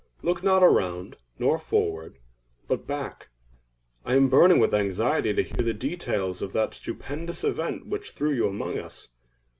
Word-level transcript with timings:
Look 0.23 0.41
not 0.41 0.63
around, 0.63 1.15
nor 1.37 1.59
forward—but 1.59 2.87
back. 2.87 3.29
I 4.03 4.15
am 4.15 4.29
burning 4.29 4.57
with 4.57 4.73
anxiety 4.73 5.31
to 5.33 5.43
hear 5.43 5.63
the 5.63 5.75
details 5.75 6.41
of 6.41 6.53
that 6.53 6.73
stupendous 6.73 7.43
event 7.43 7.85
which 7.85 8.09
threw 8.13 8.31
you 8.33 8.47
among 8.47 8.79
us. 8.79 9.09